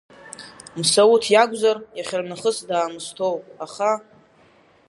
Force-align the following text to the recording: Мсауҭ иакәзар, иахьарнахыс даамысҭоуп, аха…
Мсауҭ 0.79 1.23
иакәзар, 1.33 1.77
иахьарнахыс 1.97 2.57
даамысҭоуп, 2.69 3.43
аха… 3.65 3.91